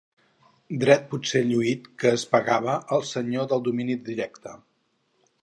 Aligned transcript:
Dret 0.83 1.03
potser 1.11 1.41
lluït 1.49 1.85
que 2.05 2.13
es 2.21 2.23
pagava 2.33 2.79
al 2.97 3.07
senyor 3.11 3.47
del 3.53 3.65
domini 3.69 4.01
directe. 4.11 4.57